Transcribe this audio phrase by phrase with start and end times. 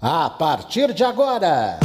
[0.00, 1.80] A partir de agora.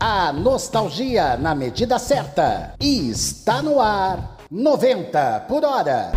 [0.00, 2.72] A nostalgia na medida certa.
[2.80, 6.10] Está no ar 90 por hora.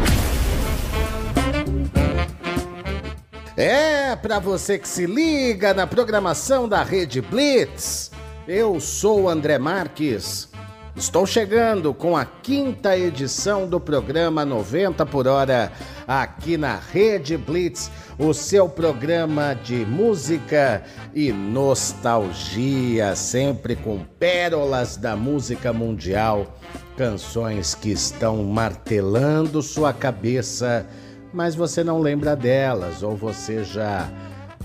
[3.58, 8.10] É para você que se liga na programação da Rede Blitz.
[8.48, 10.48] Eu sou André Marques.
[10.96, 15.74] Estou chegando com a quinta edição do programa 90 por hora
[16.08, 20.82] aqui na Rede Blitz, o seu programa de música
[21.14, 26.58] e nostalgia, sempre com pérolas da música mundial,
[26.96, 30.88] canções que estão martelando sua cabeça,
[31.34, 34.10] mas você não lembra delas ou você já,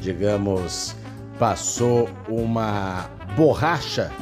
[0.01, 0.95] digamos,
[1.41, 4.13] passou uma borracha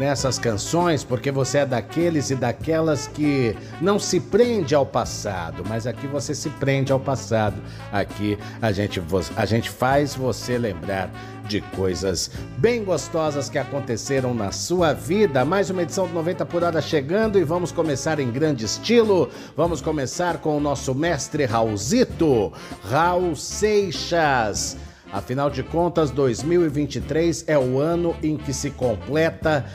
[0.00, 5.86] nessas canções, porque você é daqueles e daquelas que não se prende ao passado, mas
[5.86, 7.60] aqui você se prende ao passado.
[7.92, 9.02] Aqui a gente,
[9.36, 11.10] a gente faz você lembrar
[11.46, 15.44] de coisas bem gostosas que aconteceram na sua vida.
[15.44, 19.28] Mais uma edição do 90 por hora chegando e vamos começar em grande estilo.
[19.54, 22.50] Vamos começar com o nosso mestre Raulzito,
[22.88, 24.78] Raul Seixas.
[25.12, 29.66] Afinal de contas, 2023 é o ano em que se completa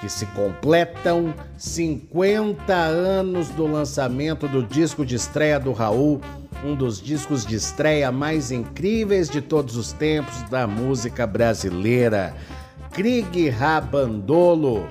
[0.00, 6.20] que se completam 50 anos do lançamento do disco de estreia do Raul,
[6.64, 12.34] um dos discos de estreia mais incríveis de todos os tempos da música brasileira.
[12.92, 14.88] Krieg Rabandolo,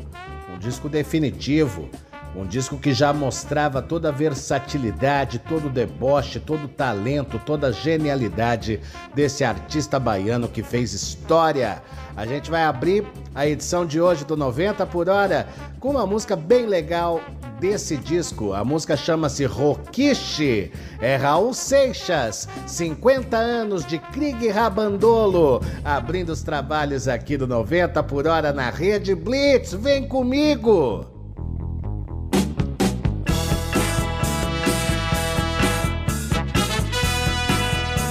[0.53, 1.89] um disco definitivo
[2.35, 7.67] um disco que já mostrava toda a versatilidade, todo o deboche, todo o talento, toda
[7.67, 8.79] a genialidade
[9.13, 11.81] desse artista baiano que fez história.
[12.15, 15.47] A gente vai abrir a edição de hoje do 90 por hora
[15.79, 17.21] com uma música bem legal
[17.59, 18.53] desse disco.
[18.53, 20.71] A música chama-se Roquiche.
[21.01, 28.27] É Raul Seixas, 50 anos de Krieg Rabandolo, abrindo os trabalhos aqui do 90 por
[28.27, 29.73] hora na Rede Blitz.
[29.73, 31.18] Vem comigo!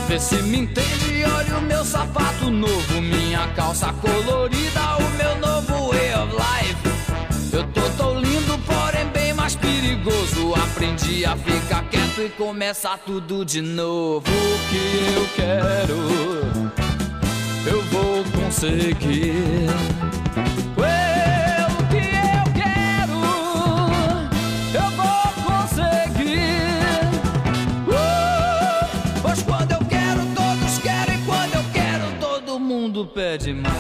[0.09, 5.91] Vê se me entende, olha o meu sapato novo, minha calça colorida, o meu novo
[5.93, 7.53] way of life.
[7.53, 10.55] Eu tô tão lindo, porém bem mais perigoso.
[10.55, 14.25] Aprendi a ficar quieto e começar tudo de novo.
[14.27, 15.99] O que eu quero,
[17.67, 19.69] eu vou conseguir.
[33.09, 33.75] Pede mais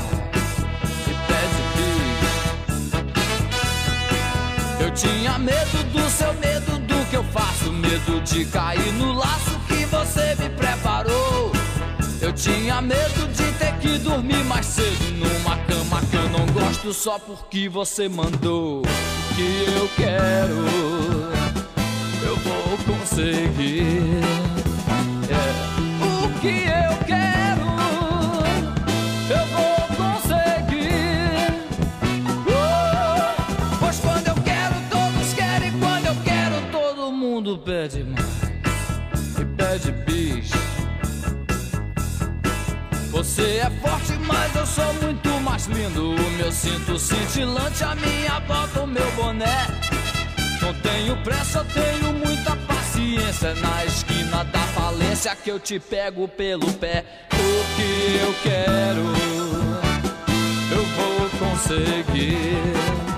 [1.07, 2.29] e pede bis.
[4.81, 9.59] Eu tinha medo do seu medo do que eu faço, medo de cair no laço
[9.69, 11.53] que você me preparou.
[12.21, 16.93] Eu tinha medo de ter que dormir mais cedo numa cama que eu não gosto
[16.93, 18.81] só porque você mandou.
[18.81, 20.55] O que eu quero,
[22.27, 24.23] eu vou conseguir.
[25.31, 25.37] É,
[26.05, 27.58] o que eu quero.
[37.89, 40.51] Pede mais e pede bis.
[43.11, 46.15] Você é forte, mas eu sou muito mais lindo.
[46.15, 49.67] O meu cinto cintilante, a minha bota, o meu boné.
[50.61, 53.55] Não tenho pressa, tenho muita paciência.
[53.55, 57.05] Na esquina da falência que eu te pego pelo pé.
[57.33, 59.03] O que eu quero,
[60.73, 63.18] eu vou conseguir.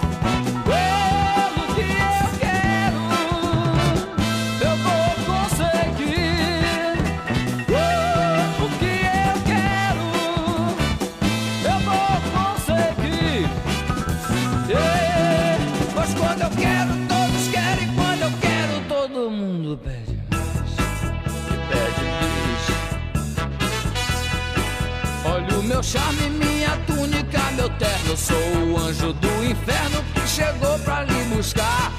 [25.81, 28.15] Meu charme, minha túnica, meu terno.
[28.15, 31.91] Sou o anjo do inferno que chegou pra lhe buscar.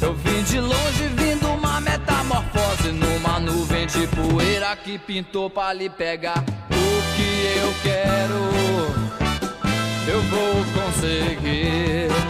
[0.00, 5.90] Eu vim de longe, vindo uma metamorfose numa nuvem de poeira que pintou pra lhe
[5.90, 6.44] pegar.
[6.70, 8.40] O que eu quero,
[10.08, 12.29] eu vou conseguir.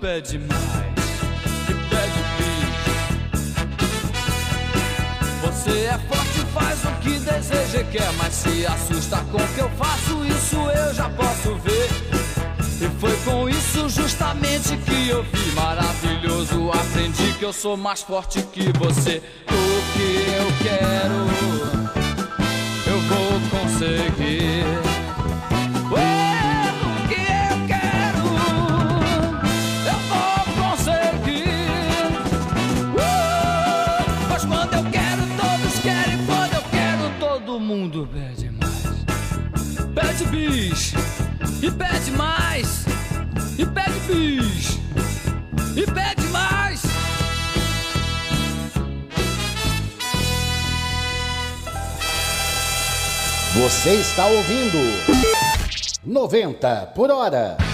[0.00, 0.60] pede é demais
[1.66, 2.18] que pede
[5.42, 9.60] Você é forte, faz o que deseja e quer, mas se assusta com o que
[9.60, 11.88] eu faço, isso eu já posso ver.
[12.80, 16.70] E foi com isso justamente que eu vi maravilhoso.
[16.70, 19.20] Aprendi que eu sou mais forte que você.
[19.48, 21.26] O que eu quero,
[22.86, 24.87] eu vou conseguir.
[40.18, 40.92] Pede bis
[41.62, 42.84] e pede mais.
[43.56, 44.78] E pede bis
[45.76, 46.82] e pede mais.
[53.54, 54.78] Você está ouvindo
[56.04, 57.67] 90 por hora.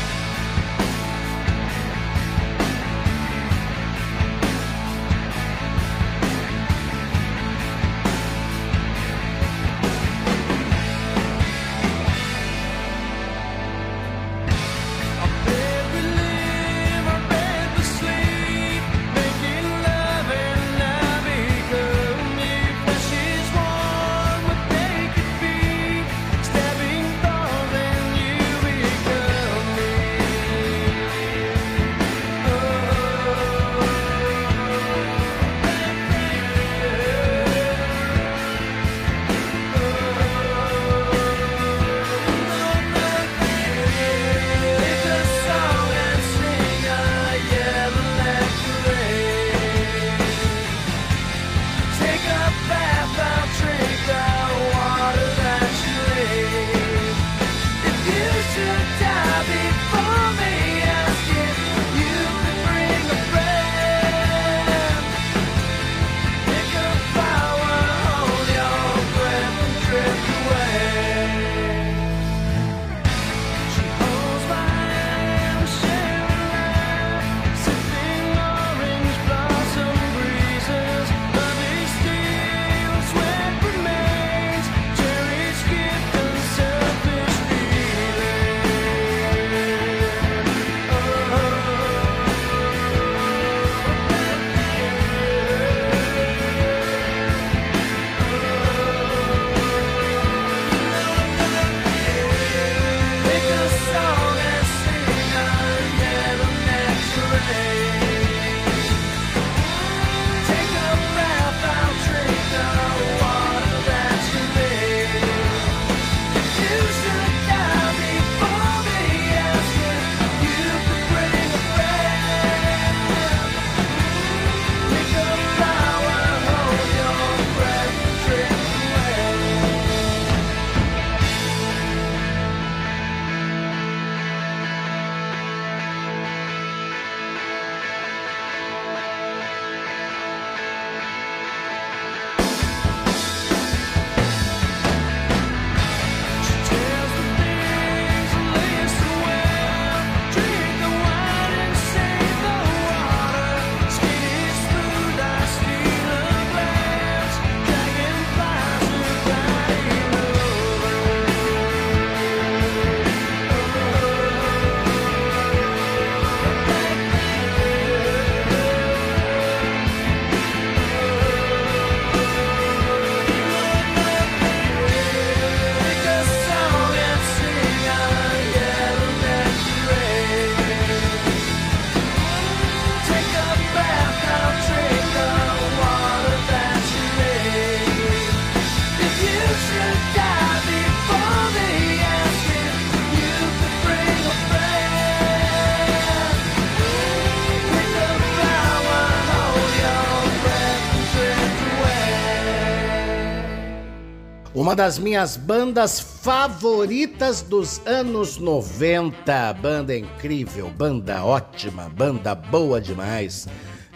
[204.74, 209.54] Uma das minhas bandas favoritas dos anos 90.
[209.62, 213.46] Banda incrível, banda ótima, banda boa demais.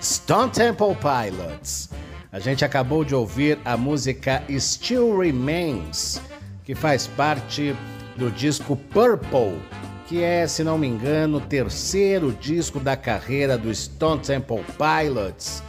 [0.00, 1.90] Stone Temple Pilots.
[2.30, 6.20] A gente acabou de ouvir a música Still Remains,
[6.62, 7.74] que faz parte
[8.16, 9.60] do disco Purple,
[10.06, 15.60] que é, se não me engano, o terceiro disco da carreira do Stone Temple Pilots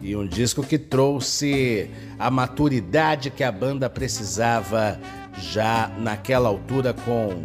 [0.00, 4.98] e um disco que trouxe a maturidade que a banda precisava
[5.38, 7.44] já naquela altura com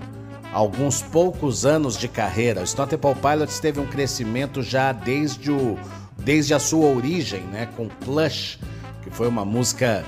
[0.53, 2.62] alguns poucos anos de carreira.
[2.62, 5.77] O Stone Temple Pilots teve um crescimento já desde, o,
[6.17, 8.58] desde a sua origem, né, com Plush,
[9.03, 10.03] que foi uma música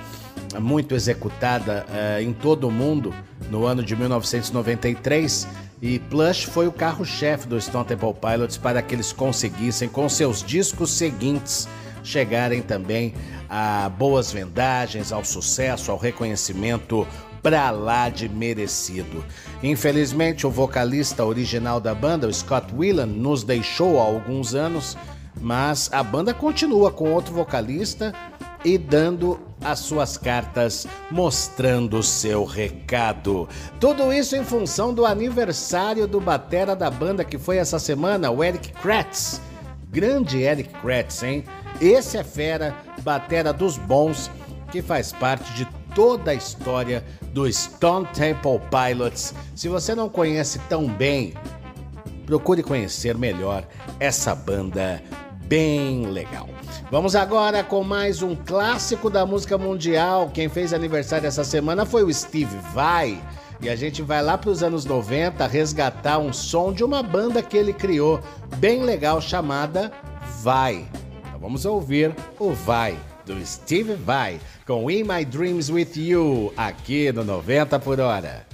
[0.60, 3.14] muito executada uh, em todo o mundo
[3.50, 5.48] no ano de 1993
[5.82, 10.42] E Plush foi o carro-chefe do Stone Temple Pilots para que eles conseguissem, com seus
[10.42, 11.68] discos seguintes,
[12.08, 13.14] chegarem também
[13.50, 17.08] a boas vendagens, ao sucesso, ao reconhecimento
[17.42, 19.24] pra lá de merecido.
[19.62, 24.98] Infelizmente, o vocalista original da banda, o Scott Whelan, nos deixou há alguns anos,
[25.40, 28.14] mas a banda continua com outro vocalista
[28.66, 33.48] e dando as suas cartas, mostrando seu recado.
[33.80, 38.44] Tudo isso em função do aniversário do batera da banda que foi essa semana, o
[38.44, 39.42] Eric Kratz.
[39.90, 41.46] Grande Eric Kratz, hein?
[41.80, 44.32] Esse é fera, batera dos bons,
[44.72, 47.04] que faz parte de toda a história
[47.34, 49.34] do Stone Temple Pilots.
[49.56, 51.34] Se você não conhece tão bem,
[52.26, 53.64] procure conhecer melhor
[54.00, 55.02] essa banda
[55.46, 56.50] bem legal.
[56.92, 60.32] Vamos agora com mais um clássico da música mundial.
[60.34, 63.22] Quem fez aniversário essa semana foi o Steve Vai.
[63.62, 67.42] E a gente vai lá para os anos 90 resgatar um som de uma banda
[67.42, 68.20] que ele criou,
[68.58, 69.92] bem legal, chamada
[70.42, 70.86] Vai.
[71.40, 77.24] Vamos ouvir o Vai, do Steve Vai, com In My Dreams With You, aqui no
[77.24, 78.47] 90 por hora.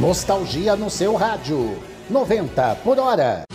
[0.00, 1.78] Nostalgia no seu rádio.
[2.08, 3.49] 90 por hora.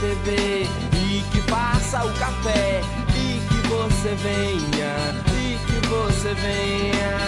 [0.00, 2.80] TV e que faça o café.
[3.16, 4.94] E que você venha.
[5.32, 7.18] E que você venha.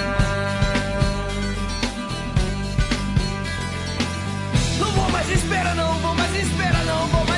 [4.78, 5.94] Não vou mais esperar, não.
[5.98, 7.06] Vou mais esperar, não.
[7.08, 7.29] Vou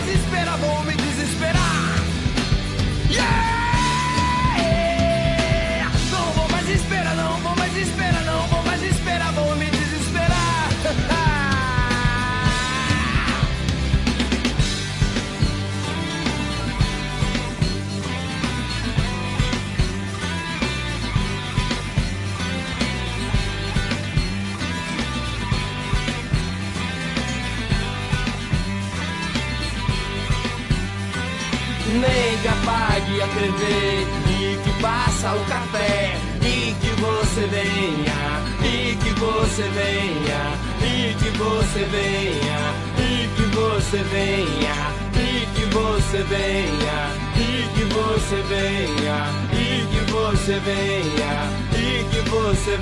[33.34, 36.16] TV e que passa o café.
[36.42, 40.42] E que você venha e que você venha
[40.82, 48.42] e que você venha e que você venha e que você venha e que você
[48.42, 49.18] venha
[49.52, 51.32] e que você venha
[51.74, 52.76] e que você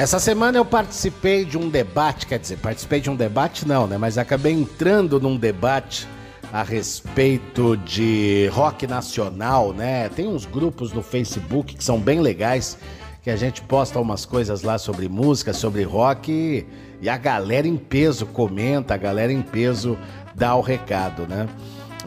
[0.00, 3.98] Essa semana eu participei de um debate, quer dizer, participei de um debate não, né?
[3.98, 6.08] Mas acabei entrando num debate
[6.50, 10.08] a respeito de rock nacional, né?
[10.08, 12.78] Tem uns grupos no Facebook que são bem legais,
[13.22, 16.66] que a gente posta umas coisas lá sobre música, sobre rock
[17.02, 19.98] e, a galera em peso comenta, a galera em peso
[20.34, 21.46] dá o recado, né?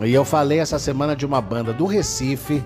[0.02, 2.64] E eu falei essa semana de uma banda do Recife,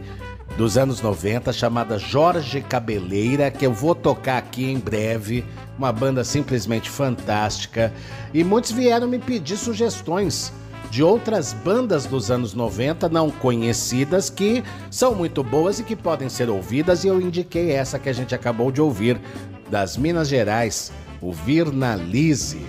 [0.57, 5.45] dos anos 90, chamada Jorge Cabeleira, que eu vou tocar aqui em breve.
[5.77, 7.93] Uma banda simplesmente fantástica.
[8.33, 10.51] E muitos vieram me pedir sugestões
[10.89, 16.27] de outras bandas dos anos 90 não conhecidas que são muito boas e que podem
[16.27, 17.03] ser ouvidas.
[17.03, 19.21] E eu indiquei essa que a gente acabou de ouvir,
[19.69, 20.91] das Minas Gerais,
[21.21, 22.65] o Virnalize.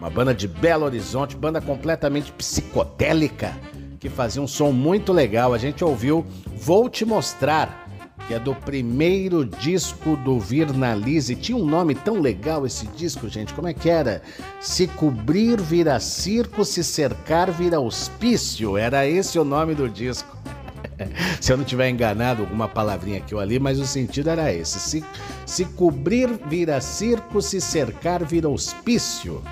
[0.00, 3.54] Uma banda de Belo Horizonte, banda completamente psicodélica
[4.00, 5.52] que fazia um som muito legal.
[5.52, 6.24] A gente ouviu
[6.56, 7.86] Vou Te Mostrar,
[8.26, 11.36] que é do primeiro disco do Virnalize.
[11.36, 13.52] Tinha um nome tão legal esse disco, gente.
[13.52, 14.22] Como é que era?
[14.58, 18.78] Se cobrir vira circo, se cercar vira hospício.
[18.78, 20.34] Era esse o nome do disco.
[21.38, 24.80] se eu não tiver enganado, alguma palavrinha aqui ou ali, mas o sentido era esse.
[24.80, 25.04] Se,
[25.44, 29.42] se cobrir vira circo, se cercar vira hospício.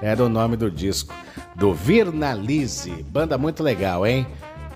[0.00, 1.14] Era o nome do disco
[1.54, 3.04] do Virnalize.
[3.10, 4.26] Banda muito legal, hein?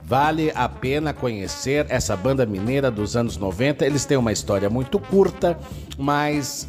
[0.02, 3.86] Vale a pena conhecer essa banda mineira dos anos 90.
[3.86, 5.58] Eles têm uma história muito curta,
[5.96, 6.68] mas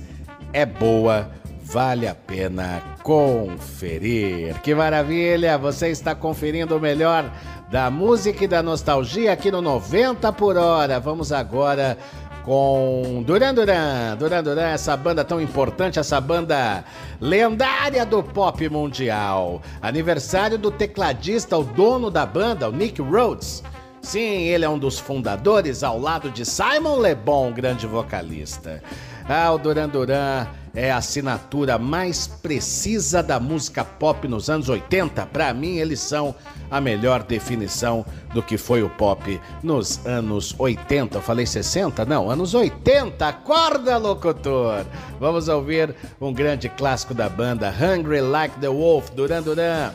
[0.54, 1.30] é boa.
[1.62, 4.62] Vale a pena conferir.
[4.62, 5.58] Que maravilha!
[5.58, 7.30] Você está conferindo o melhor
[7.70, 11.00] da música e da nostalgia aqui no 90 por hora.
[11.00, 11.98] Vamos agora
[12.46, 16.86] com Duran Duran, Duran Duran, essa banda tão importante, essa banda
[17.20, 19.64] lendária do pop mundial.
[19.82, 23.64] Aniversário do tecladista, o dono da banda, o Nick Rhodes.
[24.00, 28.84] Sim, ele é um dos fundadores ao lado de Simon Le Bon, grande vocalista.
[29.28, 35.26] Ah, o Duran Duran é a assinatura mais precisa da música pop nos anos 80.
[35.28, 36.36] Para mim, eles são
[36.70, 41.18] a melhor definição do que foi o pop nos anos 80.
[41.18, 42.04] Eu falei 60?
[42.06, 43.26] Não, anos 80.
[43.26, 44.86] Acorda, locutor!
[45.20, 49.92] Vamos ouvir um grande clássico da banda, Hungry Like the Wolf, Duran Duran.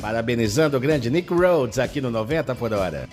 [0.00, 3.08] Parabenizando o grande Nick Rhodes aqui no 90 por hora.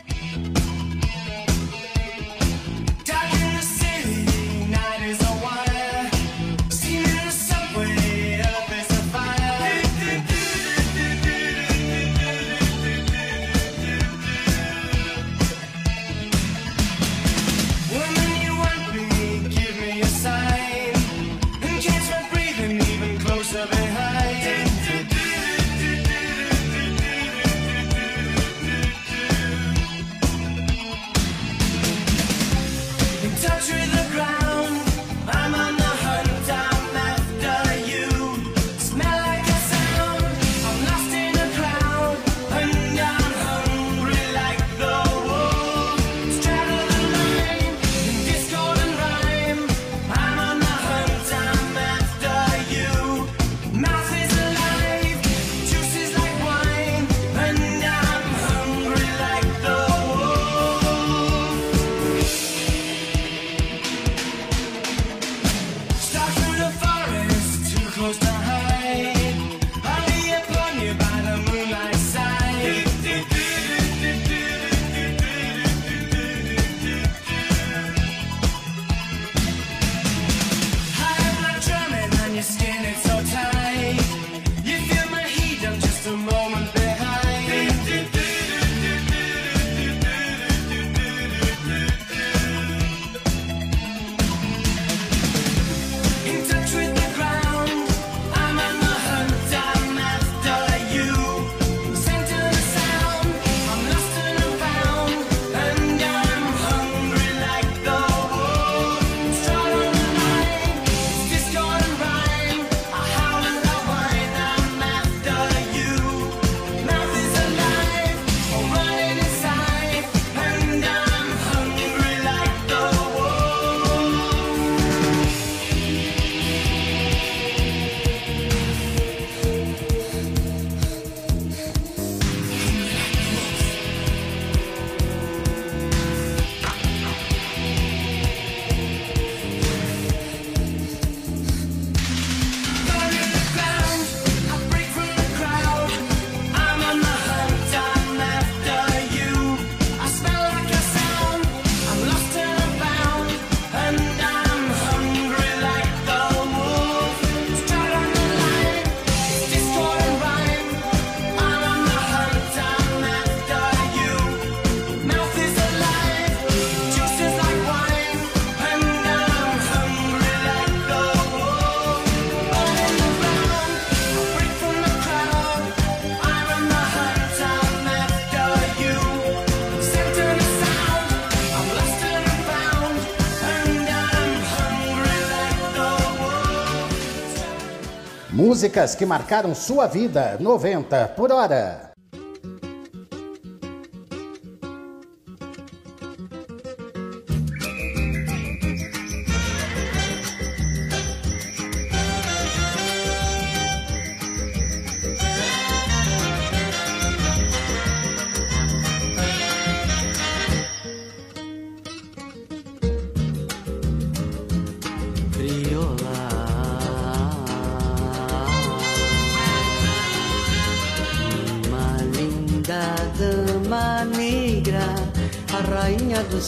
[188.64, 190.38] Músicas que marcaram sua vida.
[190.40, 191.93] 90 por hora.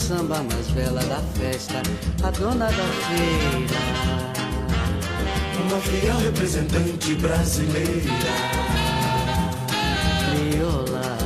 [0.06, 1.82] Samba mais bela da festa,
[2.22, 3.58] a dona da feira.
[5.64, 8.12] Uma fiel representante brasileira.
[10.30, 11.16] Crioula.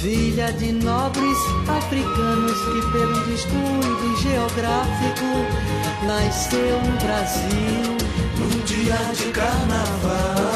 [0.00, 1.38] Filha de nobres
[1.68, 5.26] africanos que, pelo descuido geográfico,
[6.06, 8.00] nasceu no Brasil
[8.38, 10.49] num dia de carnaval.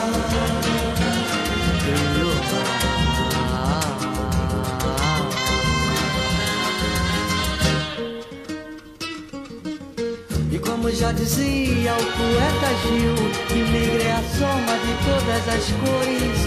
[11.25, 13.15] Dizia o poeta Gil,
[13.49, 16.39] que negra é a soma de todas as cores.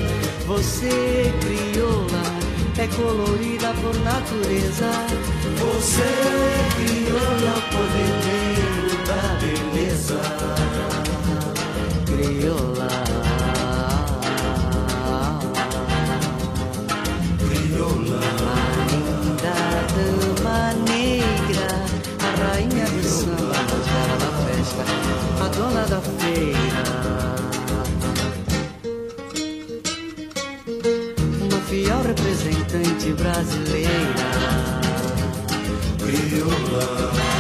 [0.46, 2.24] Você, crioula,
[2.78, 4.92] é colorida por natureza.
[5.58, 6.14] Você,
[6.76, 10.22] crioula, poder negro da beleza.
[12.06, 13.07] Crioula.
[32.68, 33.88] Representante brasileira.
[35.98, 37.37] Crioula.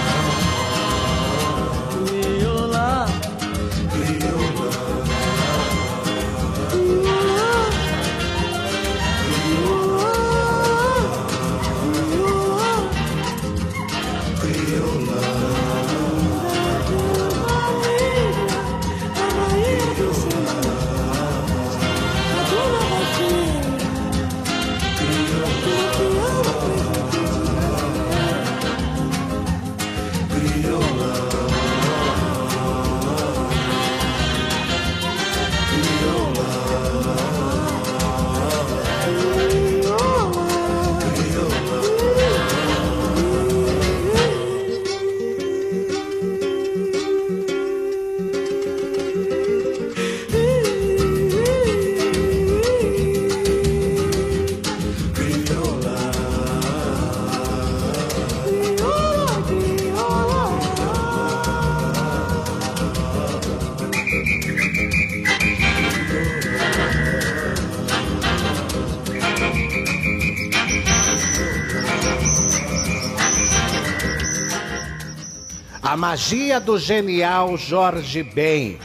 [75.97, 78.77] A magia do genial Jorge Ben.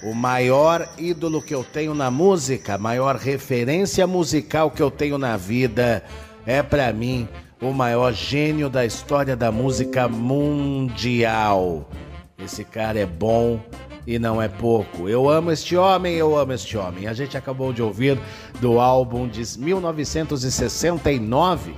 [0.00, 5.18] O maior ídolo que eu tenho na música, a maior referência musical que eu tenho
[5.18, 6.04] na vida,
[6.46, 7.28] é pra mim
[7.60, 11.90] o maior gênio da história da música mundial.
[12.38, 13.60] Esse cara é bom
[14.06, 15.08] e não é pouco.
[15.08, 17.08] Eu amo este homem, eu amo este homem.
[17.08, 18.20] A gente acabou de ouvir
[18.60, 21.74] do álbum de 1969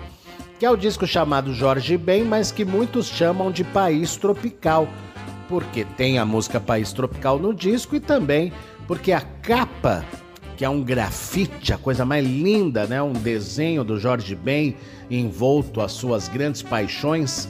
[0.58, 4.88] que é o disco chamado Jorge Ben, mas que muitos chamam de País Tropical,
[5.48, 8.52] porque tem a música País Tropical no disco e também
[8.88, 10.04] porque a capa,
[10.56, 13.00] que é um grafite, a coisa mais linda, né?
[13.00, 14.76] Um desenho do Jorge Ben
[15.10, 17.48] envolto às suas grandes paixões.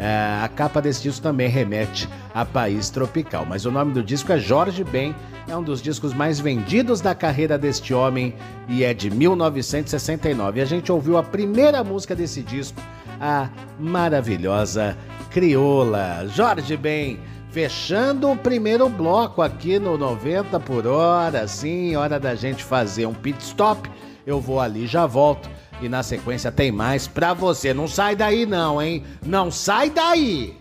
[0.00, 4.32] É, a capa desse disco também remete a País Tropical, mas o nome do disco
[4.32, 5.14] é Jorge Ben,
[5.46, 8.34] é um dos discos mais vendidos da carreira deste homem
[8.66, 10.58] e é de 1969.
[10.58, 12.80] E a gente ouviu a primeira música desse disco,
[13.20, 14.96] a maravilhosa
[15.30, 16.26] Crioula.
[16.34, 22.64] Jorge Ben, fechando o primeiro bloco aqui no 90 por hora, sim, hora da gente
[22.64, 23.90] fazer um pit stop.
[24.26, 25.50] Eu vou ali, já volto.
[25.82, 27.72] E na sequência tem mais pra você.
[27.72, 29.04] Não sai daí não, hein?
[29.24, 30.58] Não sai daí!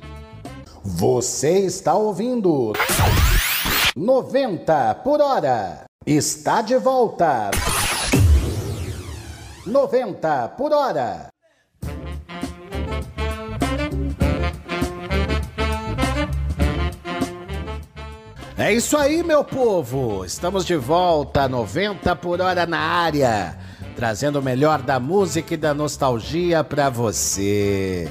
[0.83, 2.73] Você está ouvindo
[3.95, 5.83] 90 por hora.
[6.05, 7.51] Está de volta.
[9.65, 11.29] 90 por hora.
[18.57, 20.25] É isso aí, meu povo.
[20.25, 23.57] Estamos de volta, 90 por hora na área,
[23.99, 28.09] trazendo o melhor da música e da nostalgia para você.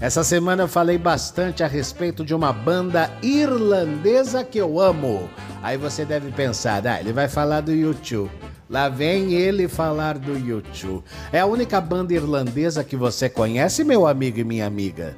[0.00, 5.28] Essa semana eu falei bastante a respeito de uma banda irlandesa que eu amo.
[5.60, 8.30] Aí você deve pensar, ah, ele vai falar do YouTube.
[8.70, 11.02] Lá vem ele falar do YouTube.
[11.32, 15.16] É a única banda irlandesa que você conhece, meu amigo e minha amiga?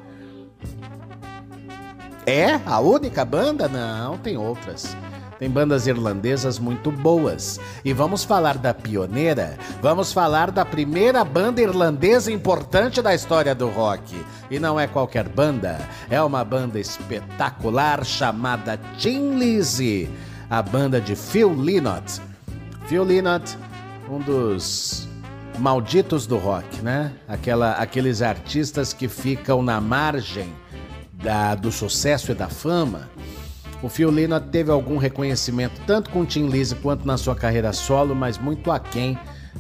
[2.24, 3.68] É a única banda?
[3.68, 4.96] Não, tem outras.
[5.38, 7.61] Tem bandas irlandesas muito boas.
[7.85, 13.68] E vamos falar da pioneira, vamos falar da primeira banda irlandesa importante da história do
[13.68, 14.16] rock.
[14.51, 20.09] E não é qualquer banda, é uma banda espetacular chamada Tin Lizzy,
[20.49, 22.20] a banda de Phil Lynott.
[22.87, 23.59] Phil Lynott,
[24.09, 25.07] um dos
[25.59, 27.12] malditos do rock, né?
[27.29, 30.53] Aquela, aqueles artistas que ficam na margem
[31.12, 33.09] da, do sucesso e da fama.
[33.87, 38.38] O Lynott teve algum reconhecimento tanto com Tim Lizzy quanto na sua carreira solo, mas
[38.38, 39.18] muito aquém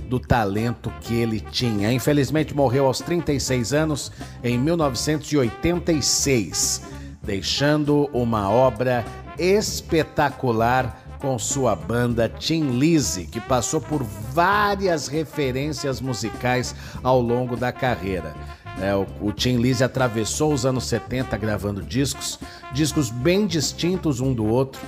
[0.08, 1.92] do talento que ele tinha.
[1.92, 4.12] Infelizmente morreu aos 36 anos
[4.42, 6.82] em 1986,
[7.22, 9.04] deixando uma obra
[9.38, 17.72] espetacular com sua banda Tim Lizzy, que passou por várias referências musicais ao longo da
[17.72, 18.34] carreira.
[18.80, 22.38] É, o, o Tim Lizzy atravessou os anos 70 gravando discos,
[22.72, 24.80] discos bem distintos um do outro,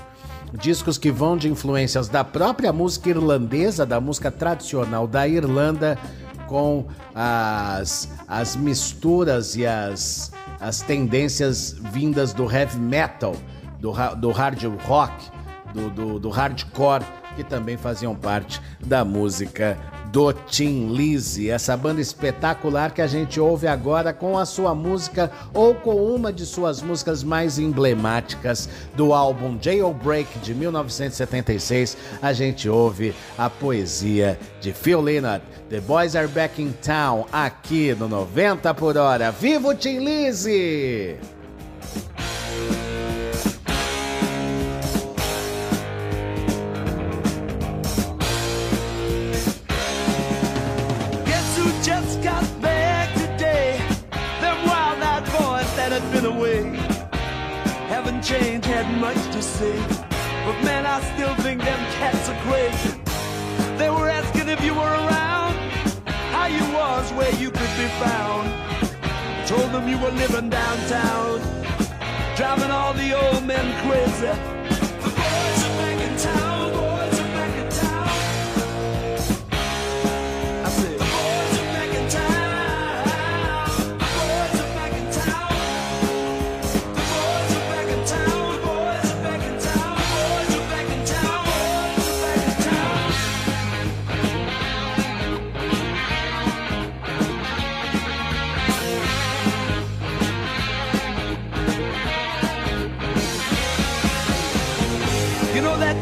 [0.52, 5.98] discos que vão de influências da própria música irlandesa, da música tradicional da Irlanda,
[6.46, 13.34] com as, as misturas e as, as tendências vindas do heavy metal,
[13.80, 15.12] do, do hard rock,
[15.72, 17.04] do, do, do hardcore,
[17.36, 19.78] que também faziam parte da música
[20.12, 25.30] do Tim Lizzy, essa banda espetacular que a gente ouve agora com a sua música
[25.52, 31.96] ou com uma de suas músicas mais emblemáticas do álbum Jailbreak de 1976.
[32.22, 37.94] A gente ouve a poesia de Phil Lynott, The Boys Are Back in Town, aqui
[37.94, 39.30] no 90 por hora.
[39.30, 41.37] Viva o Tim Lizzy!
[59.58, 62.96] But man, I still think them cats are crazy.
[63.76, 65.56] They were asking if you were around,
[66.30, 68.48] how you was, where you could be found.
[69.48, 71.40] Told them you were living downtown,
[72.36, 74.57] driving all the old men crazy.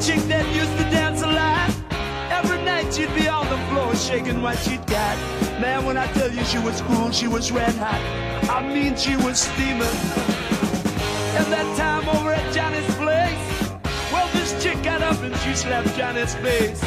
[0.06, 1.70] Chick that used to dance a lot.
[2.30, 5.16] Every night she'd be on the floor shaking what she'd got.
[5.60, 8.00] Man, when I tell you she was cool, she was red hot.
[8.50, 9.96] I mean, she was steaming.
[11.38, 13.46] And that time over at Johnny's place,
[14.12, 16.80] well, this chick got up and she slapped Johnny's face.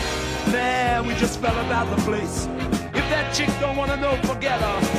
[0.47, 2.47] Man, we just fell about the place.
[2.93, 4.98] If that chick don't wanna know, forget her.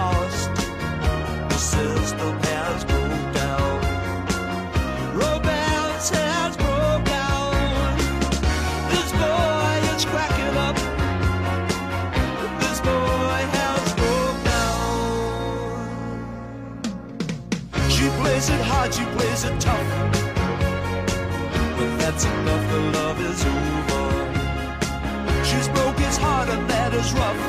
[26.21, 27.41] his and that is rough.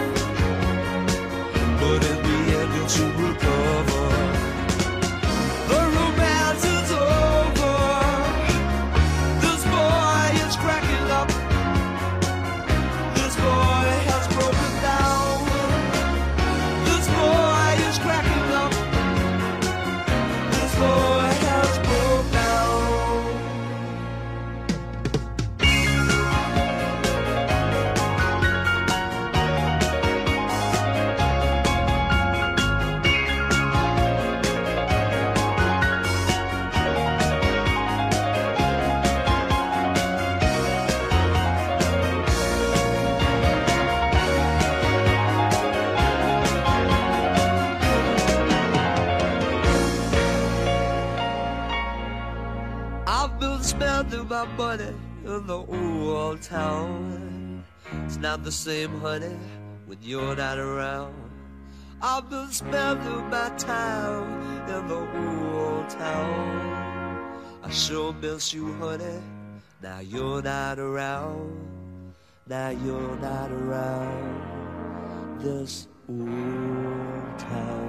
[1.80, 3.21] But in the end, he'll soon
[54.56, 54.94] money
[55.24, 57.64] in the old town.
[58.04, 59.36] It's not the same, honey,
[59.86, 61.14] when you're not around.
[62.00, 67.40] I've been spending my time in the old town.
[67.62, 69.20] I sure miss you, honey.
[69.82, 72.14] Now you're not around.
[72.48, 77.81] Now you're not around this old town.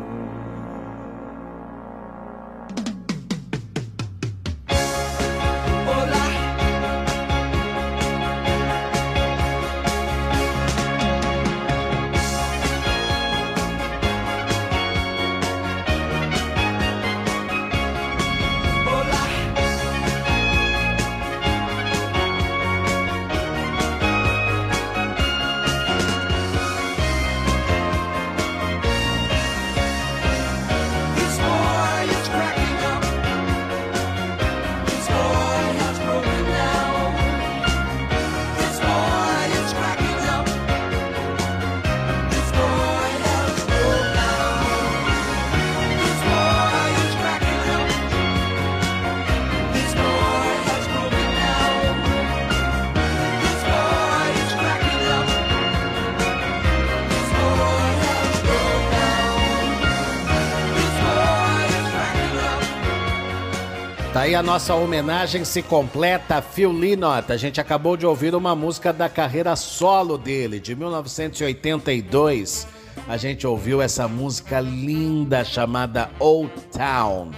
[64.23, 67.29] Aí a nossa homenagem se completa a Phil Lynott.
[67.29, 72.65] A gente acabou de ouvir uma música da carreira solo dele, de 1982.
[73.05, 77.31] A gente ouviu essa música linda chamada Old Town.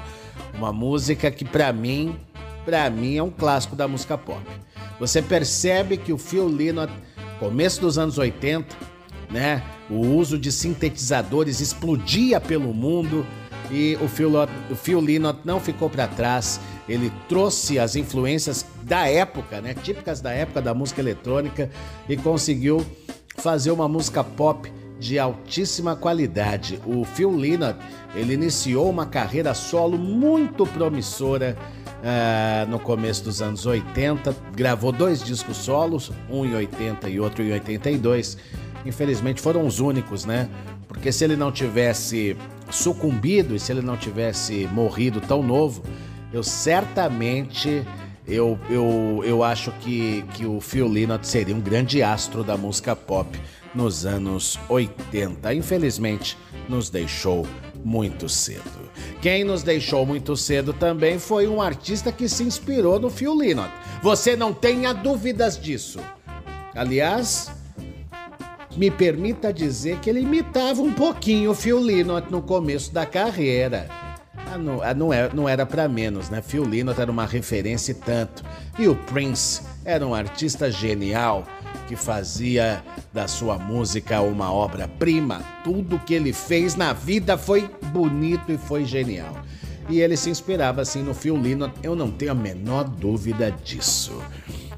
[0.53, 2.19] Uma música que pra mim,
[2.63, 4.43] pra mim é um clássico da música pop.
[4.99, 6.93] Você percebe que o Phil Lynott,
[7.39, 8.75] começo dos anos 80,
[9.31, 9.63] né?
[9.89, 13.25] O uso de sintetizadores explodia pelo mundo
[13.71, 14.31] e o Phil,
[14.69, 16.59] o Phil Lynott não ficou para trás.
[16.87, 19.73] Ele trouxe as influências da época, né?
[19.73, 21.69] Típicas da época da música eletrônica
[22.07, 22.85] e conseguiu
[23.37, 26.79] fazer uma música pop de altíssima qualidade.
[26.85, 27.77] O Phil Lynott,
[28.15, 31.57] ele iniciou uma carreira solo muito promissora
[32.03, 37.43] ah, no começo dos anos 80, gravou dois discos solos, um em 80 e outro
[37.43, 38.37] em 82.
[38.85, 40.47] Infelizmente foram os únicos, né?
[40.87, 42.37] Porque se ele não tivesse
[42.69, 45.83] sucumbido e se ele não tivesse morrido tão novo,
[46.35, 47.85] eu certamente
[48.27, 52.93] eu, eu, eu acho que, que o Phil Lynott seria um grande astro da música
[52.93, 53.39] pop
[53.73, 55.53] nos anos 80.
[55.53, 57.47] Infelizmente, nos deixou
[57.85, 58.89] muito cedo.
[59.21, 63.71] Quem nos deixou muito cedo também foi um artista que se inspirou no Phil Lynott.
[64.01, 65.99] Você não tenha dúvidas disso.
[66.73, 67.49] Aliás,
[68.75, 73.87] me permita dizer que ele imitava um pouquinho o Phil Lynott no começo da carreira.
[74.55, 76.41] Ah, não, ah, não, é- não era pra menos, né?
[76.41, 78.41] Phil Lynott era uma referência e tanto.
[78.79, 81.43] E o Prince era um artista genial
[81.89, 82.81] que fazia
[83.13, 85.41] da sua música uma obra-prima.
[85.61, 89.35] Tudo que ele fez na vida foi bonito e foi genial.
[89.89, 94.13] E ele se inspirava assim no Phil Lynott, eu não tenho a menor dúvida disso.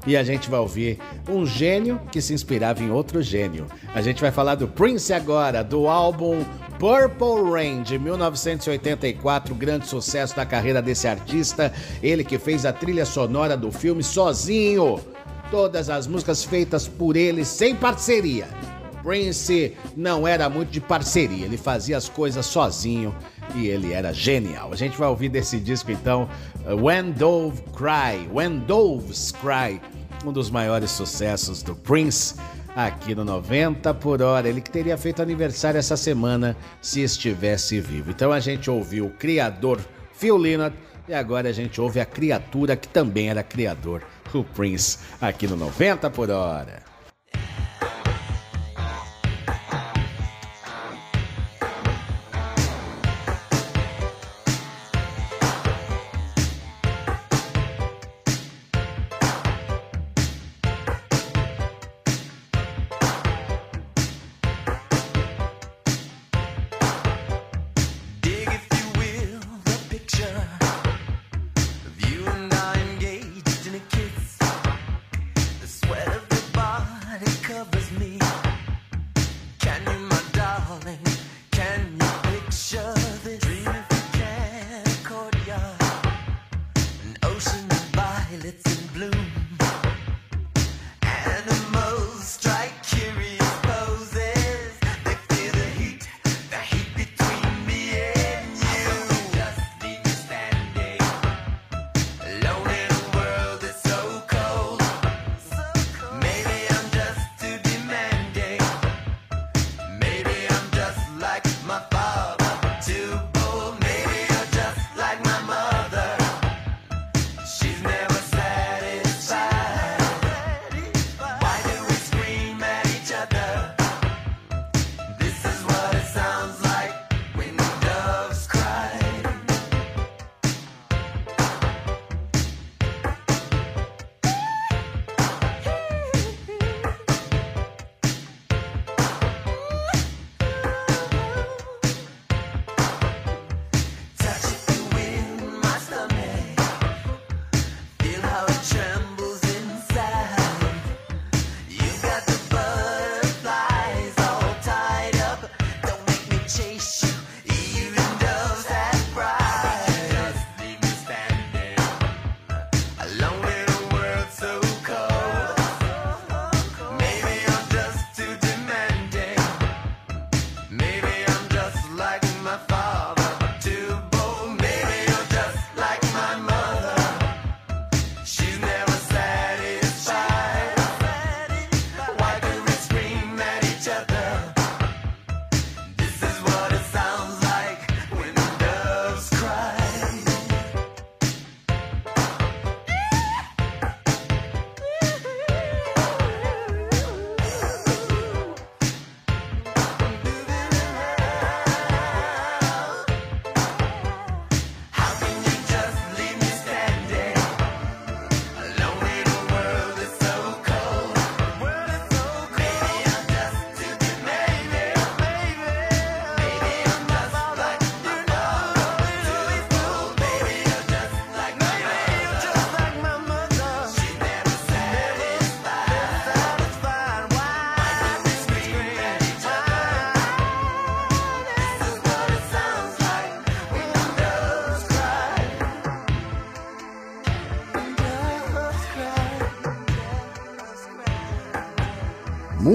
[0.06, 0.98] E a gente vai ouvir
[1.28, 3.66] um gênio que se inspirava em outro gênio.
[3.94, 6.44] A gente vai falar do Prince agora, do álbum
[6.78, 13.04] Purple Rain de 1984, grande sucesso da carreira desse artista, ele que fez a trilha
[13.04, 15.00] sonora do filme sozinho.
[15.50, 18.46] Todas as músicas feitas por ele sem parceria.
[19.02, 23.12] Prince não era muito de parceria, ele fazia as coisas sozinho
[23.56, 24.72] e ele era genial.
[24.72, 26.28] A gente vai ouvir desse disco então,
[26.64, 29.80] When Dove Cry, When Doves Cry,
[30.24, 32.34] um dos maiores sucessos do Prince
[32.86, 34.48] aqui no 90 por hora.
[34.48, 38.12] Ele que teria feito aniversário essa semana se estivesse vivo.
[38.12, 39.80] Então a gente ouviu o criador
[40.12, 40.76] Phil Lynott
[41.08, 44.02] e agora a gente ouve a criatura que também era criador,
[44.32, 46.87] o Prince, aqui no 90 por hora.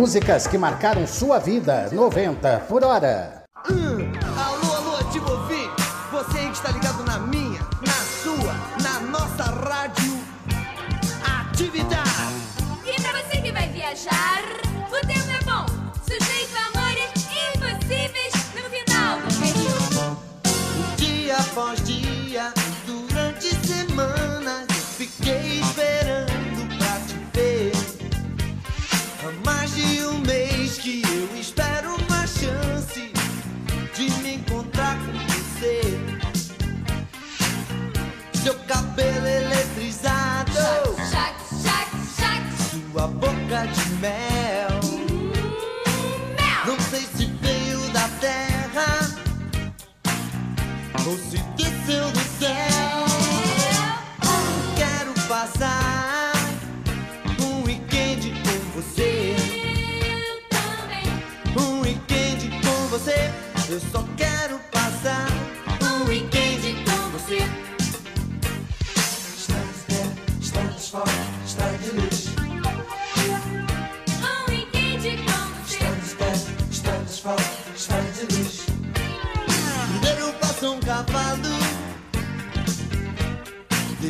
[0.04, 1.88] Músicas que marcaram sua vida.
[1.94, 3.43] 90 por hora.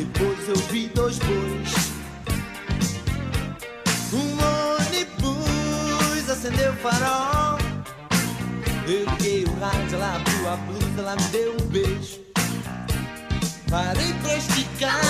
[0.04, 1.92] Depois eu vi dois bois.
[4.12, 4.36] Um
[4.76, 7.58] ônibus acendeu o farol.
[8.86, 12.20] Eu liguei o rádio, ela abriu a blusa, ela me deu um beijo.
[13.70, 15.00] Parei pra esticar.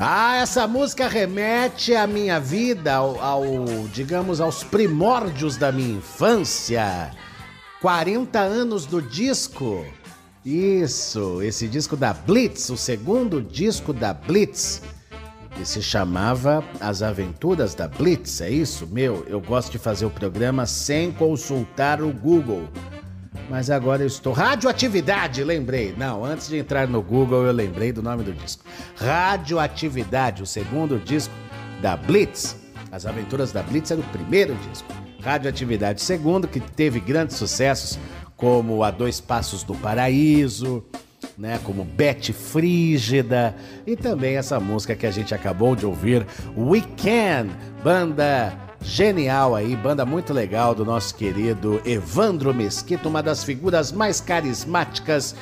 [0.00, 3.44] Ah, essa música remete à minha vida, ao, ao,
[3.92, 7.10] digamos, aos primórdios da minha infância.
[7.80, 9.84] 40 anos do disco.
[10.44, 14.82] Isso, esse disco da Blitz, o segundo disco da Blitz.
[15.54, 18.86] Que se chamava As Aventuras da Blitz, é isso?
[18.86, 22.68] Meu, eu gosto de fazer o programa sem consultar o Google.
[23.48, 24.32] Mas agora eu estou.
[24.32, 25.94] Radioatividade, lembrei.
[25.96, 28.64] Não, antes de entrar no Google, eu lembrei do nome do disco.
[28.96, 31.34] Radioatividade, o segundo disco
[31.80, 32.56] da Blitz.
[32.90, 35.07] As Aventuras da Blitz era o primeiro disco.
[35.20, 37.98] Radioatividade, segundo, que teve grandes sucessos,
[38.36, 40.84] como A Dois Passos do Paraíso,
[41.36, 43.54] né, como Bete Frígida
[43.86, 47.50] e também essa música que a gente acabou de ouvir, Weekend,
[47.82, 54.20] banda genial aí, banda muito legal do nosso querido Evandro Mesquita, uma das figuras mais
[54.20, 55.34] carismáticas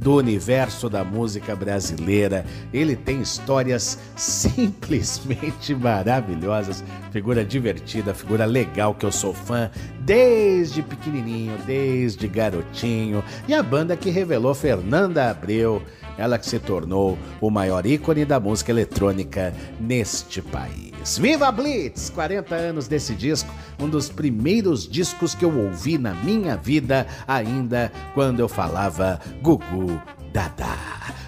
[0.00, 2.44] do universo da música brasileira.
[2.72, 6.82] Ele tem histórias simplesmente maravilhosas,
[7.12, 9.70] figura divertida, figura legal que eu sou fã
[10.00, 13.22] desde pequenininho, desde garotinho.
[13.46, 15.82] E a banda que revelou Fernanda Abreu,
[16.16, 20.89] ela que se tornou o maior ícone da música eletrônica neste país.
[21.04, 22.10] Viva Blitz!
[22.10, 27.90] 40 anos desse disco, um dos primeiros discos que eu ouvi na minha vida, ainda
[28.14, 30.00] quando eu falava Gugu
[30.32, 30.66] Dada.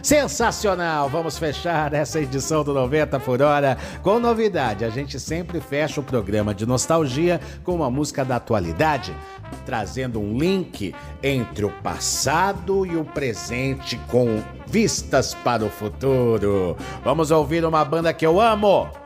[0.02, 1.08] Sensacional!
[1.08, 4.84] Vamos fechar essa edição do 90 por hora com novidade.
[4.84, 9.14] A gente sempre fecha o programa de nostalgia com uma música da atualidade,
[9.64, 16.76] trazendo um link entre o passado e o presente com vistas para o futuro.
[17.04, 19.01] Vamos ouvir uma banda que eu amo.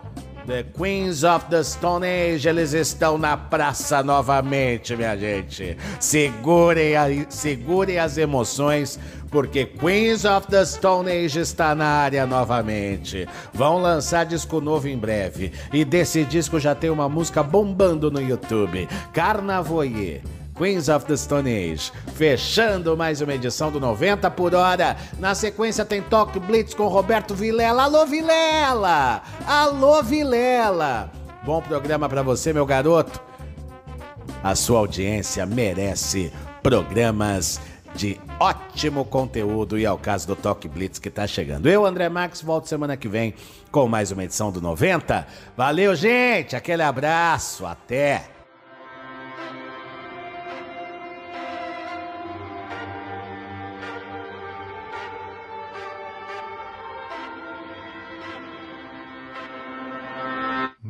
[0.46, 5.76] The Queens of the Stone Age, eles estão na praça novamente, minha gente.
[5.98, 8.96] Segurem, a- segurem as emoções,
[9.28, 13.26] porque Queens of the Stone Age está na área novamente.
[13.52, 15.52] Vão lançar disco novo em breve.
[15.72, 18.88] E desse disco já tem uma música bombando no YouTube.
[19.12, 20.22] Carnavoyer.
[20.56, 24.96] Queens of the Stone Age, fechando mais uma edição do 90 por hora.
[25.18, 27.82] Na sequência tem Talk Blitz com Roberto Vilela.
[27.82, 29.22] Alô, Vilela!
[29.46, 31.12] Alô, Vilela!
[31.44, 33.20] Bom programa pra você, meu garoto.
[34.42, 36.32] A sua audiência merece
[36.62, 37.60] programas
[37.94, 41.66] de ótimo conteúdo e ao caso do Talk Blitz que tá chegando.
[41.68, 43.34] Eu, André Max, volto semana que vem
[43.70, 45.26] com mais uma edição do 90.
[45.54, 46.56] Valeu, gente!
[46.56, 48.35] Aquele abraço, até!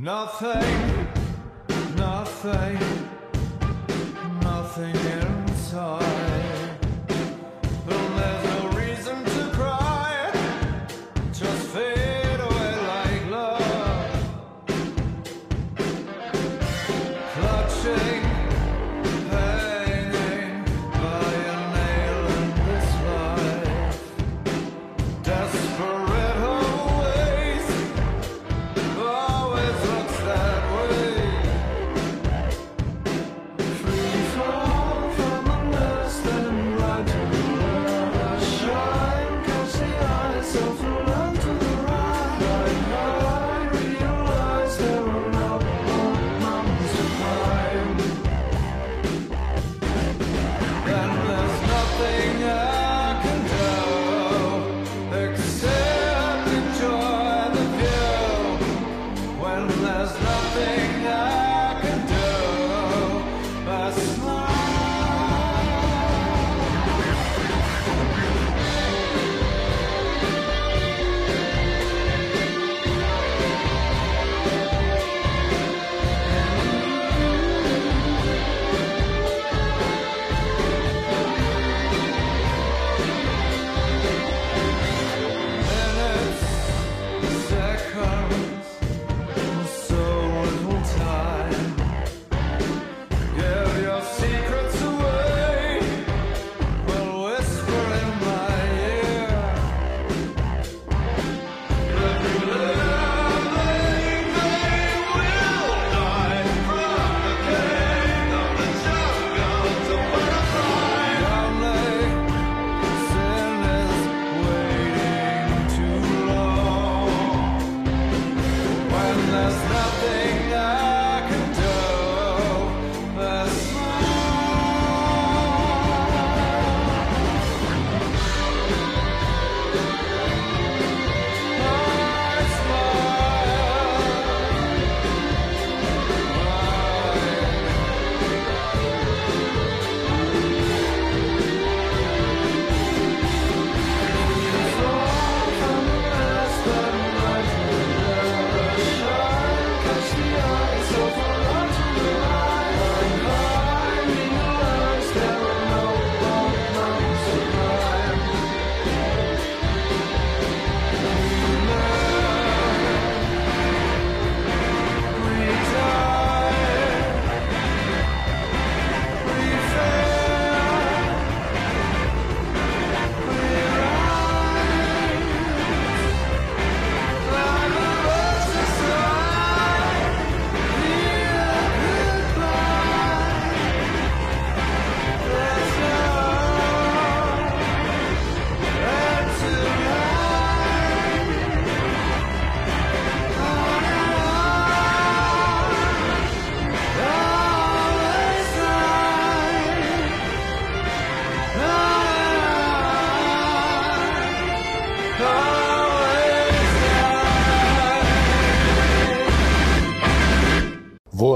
[0.07, 1.09] Nothing,
[1.97, 2.96] nothing,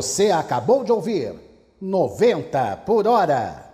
[0.01, 1.35] Você acabou de ouvir
[1.79, 3.70] 90 por hora.